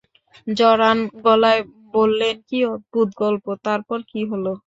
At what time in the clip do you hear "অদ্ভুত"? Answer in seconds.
2.73-3.09